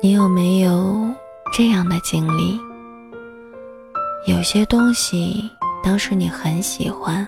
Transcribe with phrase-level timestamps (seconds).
[0.00, 1.08] 你有没有
[1.52, 2.56] 这样的经历？
[4.28, 5.50] 有些东西
[5.82, 7.26] 当时你很喜欢，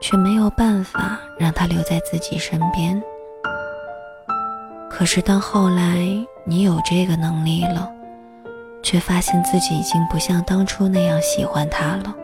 [0.00, 3.02] 却没有办法让它留在自己身边。
[4.88, 6.06] 可是当后来
[6.44, 7.90] 你有这个能力了，
[8.80, 12.14] 却发现自己已经不像当初那样喜欢它了。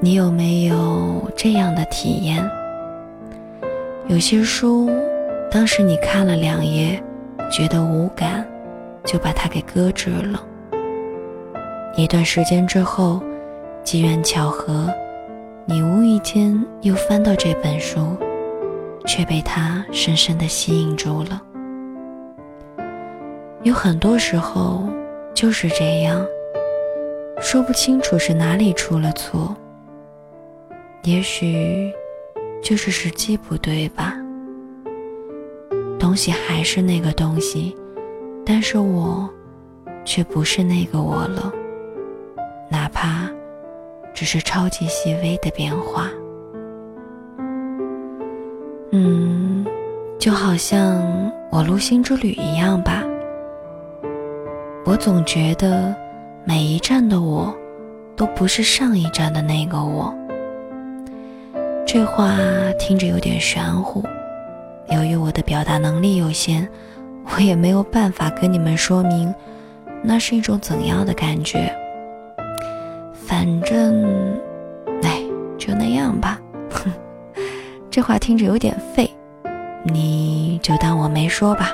[0.00, 2.44] 你有没有这样的体验？
[4.08, 4.90] 有些书，
[5.54, 7.00] 当时你看了两页，
[7.48, 8.44] 觉得无感，
[9.04, 10.44] 就把它给搁置了。
[11.96, 13.22] 一段时间之后，
[13.84, 14.92] 机缘巧合，
[15.64, 18.16] 你无意间又翻到这本书，
[19.06, 21.40] 却被它深深的吸引住了。
[23.62, 24.88] 有很多时候
[25.34, 26.26] 就是这样，
[27.40, 29.56] 说不清楚是哪里出了错。
[31.04, 31.92] 也许
[32.60, 34.16] 就是时机不对吧。
[36.04, 37.74] 东西还是那个东西，
[38.44, 39.26] 但是我
[40.04, 41.50] 却不是那个我了。
[42.70, 43.26] 哪怕
[44.12, 46.10] 只是超级细微的变化。
[48.90, 49.64] 嗯，
[50.18, 51.02] 就好像
[51.50, 53.02] 我录星之旅一样吧。
[54.84, 55.96] 我总觉得
[56.44, 57.50] 每一站的我，
[58.14, 60.14] 都不是上一站的那个我。
[61.86, 62.36] 这话
[62.78, 64.04] 听着有点玄乎，
[64.90, 66.68] 由于我的表达能力有限，
[67.34, 69.34] 我也没有办法跟你们说明
[70.02, 71.74] 那是一种怎样的感觉。
[73.14, 74.04] 反正，
[75.02, 75.22] 哎，
[75.58, 76.40] 就那样吧。
[76.70, 76.92] 哼，
[77.90, 79.10] 这话听着有点废，
[79.84, 81.70] 你就当我没说吧。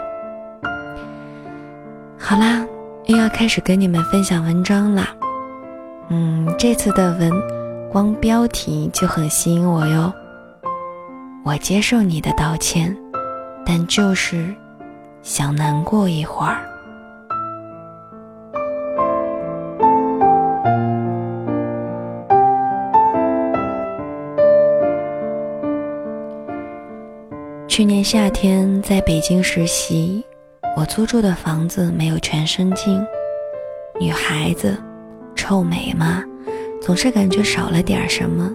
[2.19, 2.65] 好啦，
[3.07, 5.09] 又要开始跟你们分享文章啦。
[6.09, 7.31] 嗯，这次的文。
[7.91, 10.13] 光标题就很吸引我哟。
[11.43, 12.97] 我接受你的道歉，
[13.65, 14.55] 但就是
[15.23, 16.59] 想难过一会儿。
[27.67, 30.25] 去年夏天在北京实习，
[30.77, 33.03] 我租住的房子没有全身镜，
[33.99, 34.77] 女孩子，
[35.35, 36.23] 臭美嘛？
[36.83, 38.53] 总是感觉少了点什么，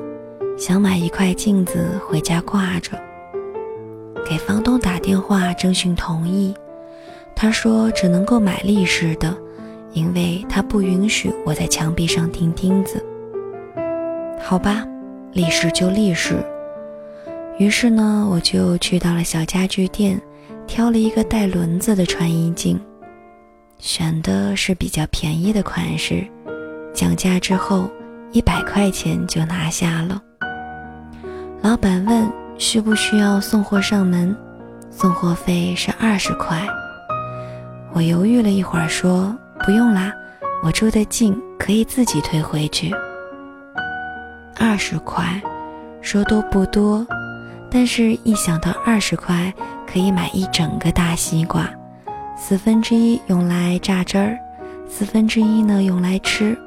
[0.58, 2.92] 想买一块镜子回家挂着。
[4.28, 6.56] 给房东打电话征询同意，
[7.36, 9.36] 他说只能够买立式的，
[9.92, 13.04] 因为他不允许我在墙壁上钉钉子。
[14.42, 14.86] 好吧，
[15.34, 16.36] 立式就立式。
[17.60, 20.20] 于是呢，我就去到了小家具店，
[20.66, 22.80] 挑了一个带轮子的穿衣镜，
[23.78, 26.26] 选的是比较便宜的款式，
[26.94, 27.90] 降价之后。
[28.32, 30.22] 一百块钱就拿下了。
[31.62, 34.36] 老板问需不需要送货上门，
[34.92, 36.62] 送货费是二十块。
[37.94, 40.14] 我犹豫了一会儿，说不用啦，
[40.64, 42.94] 我住的近，可以自己推回去。
[44.58, 45.42] 二十块，
[46.02, 47.06] 说多不多，
[47.72, 49.54] 但是一想到二十块
[49.92, 51.70] 可以买一整个大西瓜，
[52.38, 54.38] 四分之一用来榨汁儿，
[54.88, 56.58] 四分之一呢用来吃。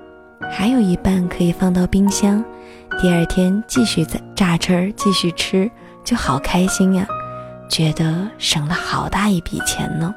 [0.51, 2.43] 还有一半可以放到冰箱，
[3.01, 5.71] 第二天继续榨榨汁儿，继续吃，
[6.03, 7.07] 就好开心呀！
[7.69, 10.13] 觉得省了好大一笔钱呢。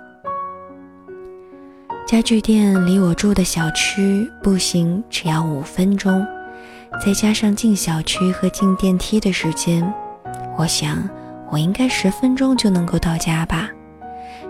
[2.08, 6.26] 家具店离我住的小区步行只要五分钟，
[7.06, 9.94] 再加上进小区和进电梯的时间，
[10.58, 11.08] 我想
[11.52, 13.70] 我应该十分钟就能够到家吧。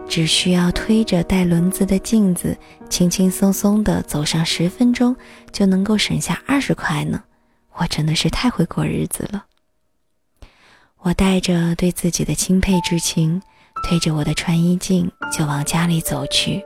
[0.07, 2.57] 只需要推着带轮子的镜子，
[2.89, 5.15] 轻轻松松地走上十分钟，
[5.51, 7.21] 就能够省下二十块呢。
[7.77, 9.45] 我真的是太会过日子了。
[10.99, 13.41] 我带着对自己的钦佩之情，
[13.83, 16.63] 推着我的穿衣镜就往家里走去。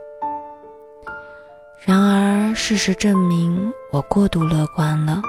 [1.84, 5.22] 然而事实证明，我过度乐观了。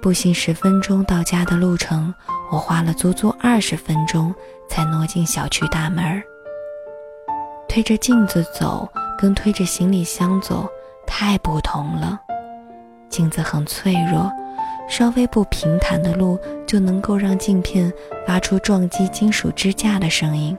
[0.00, 2.14] 步行十分钟到家的路程，
[2.52, 4.32] 我花了足足二十分钟
[4.68, 6.22] 才挪进小区大门。
[7.68, 8.88] 推着镜子走，
[9.18, 10.66] 跟推着行李箱走
[11.06, 12.18] 太不同了。
[13.10, 14.30] 镜子很脆弱，
[14.88, 17.92] 稍微不平坦的路就能够让镜片
[18.26, 20.56] 发出撞击金属支架的声音。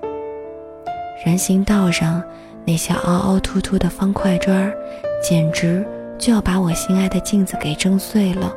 [1.25, 2.23] 人行道上
[2.65, 4.73] 那些凹凹凸凸的方块砖儿，
[5.21, 5.85] 简直
[6.17, 8.53] 就要把我心爱的镜子给震碎了。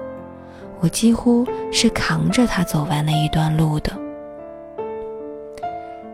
[0.80, 3.92] 我几乎是扛着它走完那一段路的。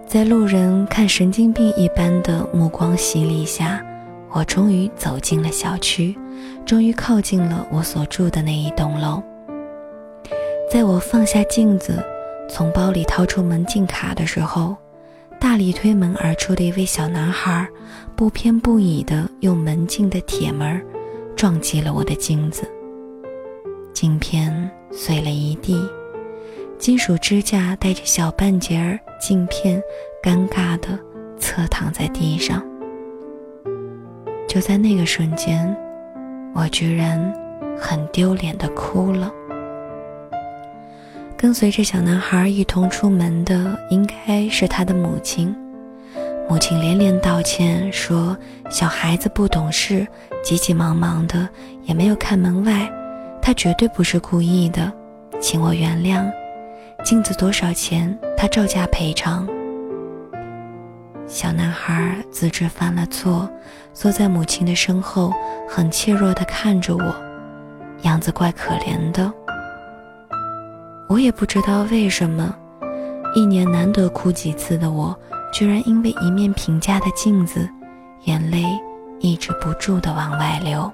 [0.06, 3.84] 在路人看神经病一般的目光洗礼下，
[4.31, 6.16] 我终于走进了小区，
[6.64, 9.22] 终于靠近了我所住的那一栋楼。
[10.70, 12.04] 在我放下镜子，
[12.46, 14.76] 从包里掏出门禁卡的时候，
[15.40, 17.66] 大力推门而出的一位小男孩，
[18.14, 20.84] 不偏不倚地用门禁的铁门
[21.34, 22.70] 撞击了我的镜子，
[23.94, 25.82] 镜片碎了一地，
[26.76, 29.82] 金属支架带着小半截儿镜片，
[30.22, 30.98] 尴尬地
[31.38, 32.62] 侧躺在地上。
[34.46, 35.74] 就在那个瞬间，
[36.54, 37.18] 我居然
[37.80, 39.32] 很丢脸地哭了。
[41.38, 45.55] 跟随着小男孩一同出门的应该是他的母亲。
[46.49, 48.37] 母亲连连道歉，说
[48.69, 50.05] 小孩子不懂事，
[50.43, 51.49] 急急忙忙的，
[51.85, 52.90] 也没有看门外，
[53.40, 54.93] 他绝对不是故意的，
[55.40, 56.29] 请我原谅。
[57.05, 58.19] 镜子多少钱？
[58.37, 59.49] 他照价赔偿。
[61.29, 63.49] 小男孩自知犯了错，
[63.94, 65.32] 坐在母亲的身后，
[65.69, 67.14] 很怯弱地看着我，
[68.02, 69.32] 样子怪可怜的。
[71.08, 72.55] 我也不知道为什么，
[73.34, 75.19] 一年难得哭几次的我，
[75.50, 77.66] 居然因为一面平价的镜子，
[78.25, 78.62] 眼泪
[79.19, 80.90] 抑制不住的往外流。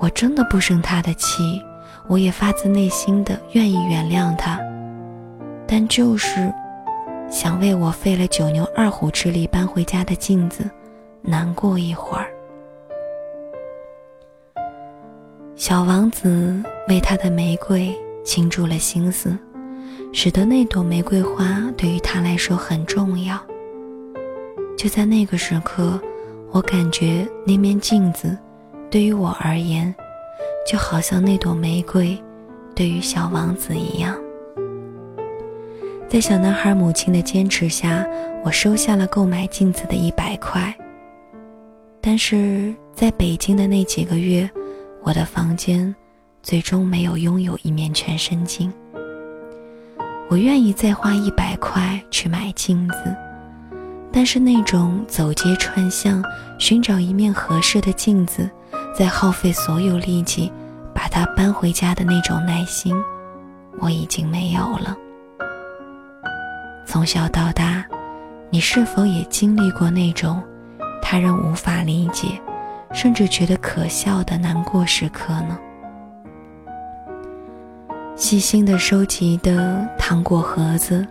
[0.00, 1.62] 我真的不生他的气，
[2.08, 4.58] 我也发自内心的愿意原谅他，
[5.64, 6.52] 但就是
[7.30, 10.68] 想为我费了九牛二虎之力搬回家的镜子
[11.22, 12.26] 难过一会儿。
[15.54, 17.96] 小王子为他的玫瑰。
[18.26, 19.38] 倾注了心思，
[20.12, 23.40] 使得那朵玫瑰花对于他来说很重要。
[24.76, 25.98] 就在那个时刻，
[26.50, 28.36] 我感觉那面镜子，
[28.90, 29.94] 对于我而言，
[30.70, 32.20] 就好像那朵玫瑰，
[32.74, 34.18] 对于小王子一样。
[36.08, 38.04] 在小男孩母亲的坚持下，
[38.44, 40.74] 我收下了购买镜子的一百块。
[42.00, 44.50] 但是在北京的那几个月，
[45.04, 45.94] 我的房间。
[46.46, 48.72] 最终没有拥有一面全身镜。
[50.28, 53.16] 我愿意再花一百块去买镜子，
[54.12, 56.22] 但是那种走街串巷
[56.56, 58.48] 寻找一面合适的镜子，
[58.96, 60.52] 再耗费所有力气
[60.94, 62.94] 把它搬回家的那种耐心，
[63.80, 64.96] 我已经没有了。
[66.86, 67.84] 从小到大，
[68.50, 70.40] 你是否也经历过那种
[71.02, 72.40] 他人无法理解，
[72.92, 75.58] 甚至觉得可笑的难过时刻呢？
[78.16, 81.06] 细心的收集的糖果盒子，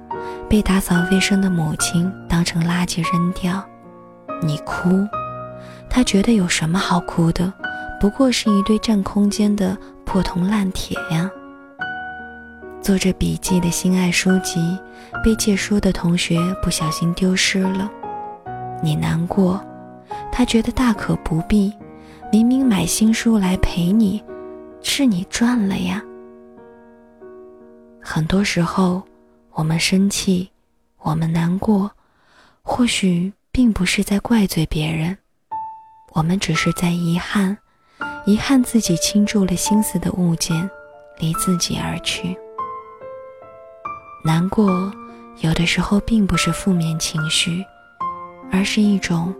[0.50, 3.64] 被打扫卫生的母亲当成垃圾扔掉，
[4.42, 5.08] 你哭，
[5.88, 7.54] 他觉得有什么好哭的？
[8.02, 11.30] 不过是一堆占空间的破铜烂铁呀。
[12.82, 14.60] 做着笔记的心爱书籍，
[15.24, 17.88] 被借书的同学不小心丢失了，
[18.82, 19.64] 你难过，
[20.32, 21.72] 他觉得大可不必，
[22.32, 24.24] 明明买新书来陪你，
[24.82, 26.02] 是你赚了呀。
[28.08, 29.02] 很多时候，
[29.54, 30.48] 我们生气，
[31.00, 31.90] 我们难过，
[32.62, 35.18] 或许并不是在怪罪别人，
[36.14, 37.58] 我们只是在遗憾，
[38.28, 40.70] 遗憾自己倾注了心思的物件
[41.18, 42.38] 离自己而去。
[44.24, 44.94] 难过，
[45.40, 47.66] 有的时候并不是负面情绪，
[48.52, 49.34] 而是一种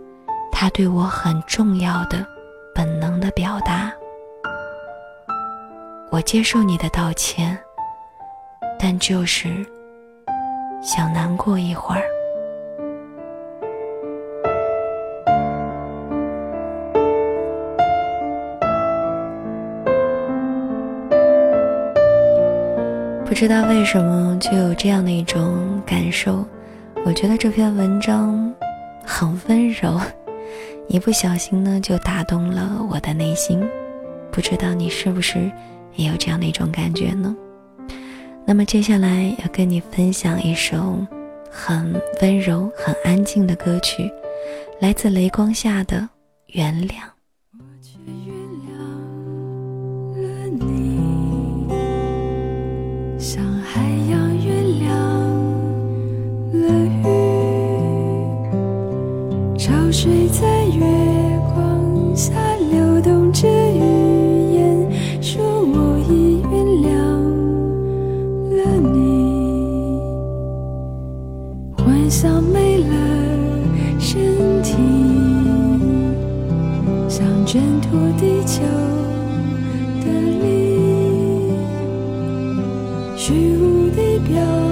[0.50, 2.26] 他对我很重要的
[2.74, 3.92] 本能的表达。
[6.10, 7.56] 我接受你的道歉。
[8.78, 9.48] 但就是
[10.82, 12.02] 想难过一会儿。
[23.24, 26.42] 不知道为什么就有这样的一种感受，
[27.04, 28.50] 我觉得这篇文章
[29.04, 30.00] 很温柔，
[30.88, 33.62] 一不小心呢就打动了我的内心。
[34.30, 35.50] 不知道你是不是
[35.96, 37.36] 也有这样的一种感觉呢？
[38.48, 41.04] 那么接下来要跟你分享一首
[41.50, 44.08] 很温柔、很安静的歌曲，
[44.80, 45.96] 来自雷光下的
[46.54, 46.90] 《原谅》。
[47.58, 48.70] 我却原谅
[50.22, 51.68] 了你，
[53.18, 54.86] 像海洋原谅
[56.52, 56.70] 了
[57.02, 57.04] 雨，
[59.58, 60.86] 潮水在月
[78.26, 78.60] 地球
[80.02, 80.06] 的
[80.42, 80.44] 力，
[83.16, 84.65] 虚无的表。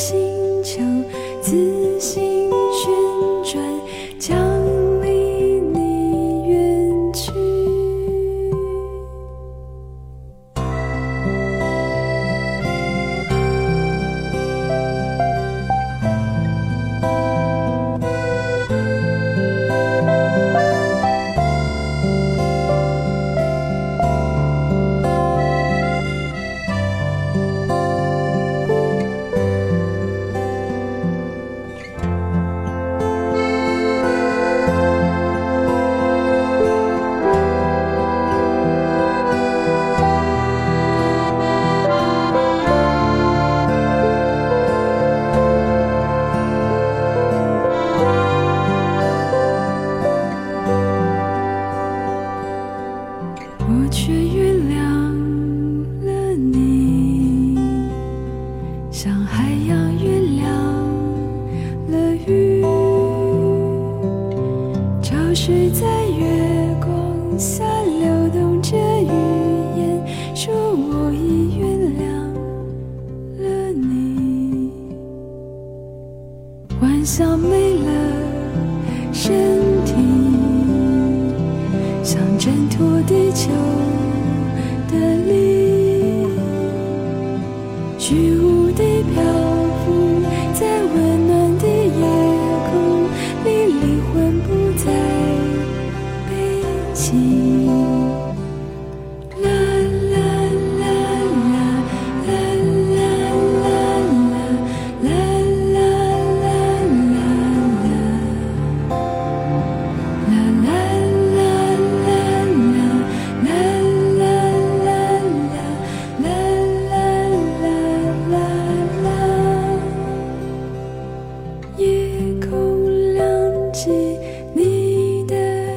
[0.00, 1.89] 星球。
[77.04, 77.90] 像没了
[79.12, 79.32] 身
[79.84, 79.94] 体，
[82.02, 83.50] 像挣脱地球。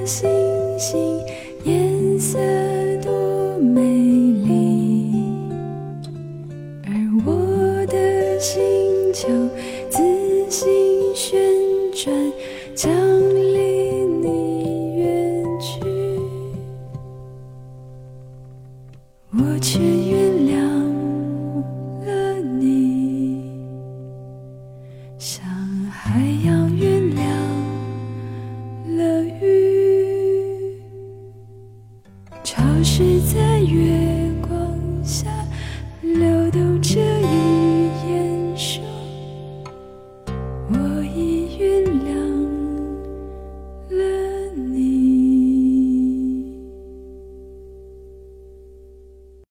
[0.05, 0.29] 星
[0.77, 0.99] 星，
[1.63, 2.37] 颜色
[3.01, 5.13] 多美丽，
[6.85, 6.91] 而
[7.25, 8.61] 我的星
[9.13, 9.29] 球
[9.89, 10.01] 自
[10.49, 10.69] 行
[11.15, 11.39] 旋
[11.93, 12.13] 转，
[12.75, 12.91] 将
[13.33, 15.79] 离你远去。
[19.31, 20.53] 我却原谅
[22.05, 23.41] 了你，
[25.17, 25.45] 像
[25.89, 26.62] 海洋。